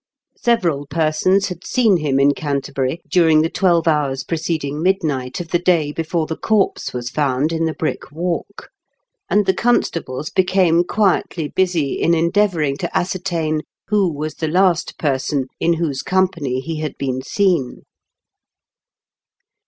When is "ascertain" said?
12.97-13.61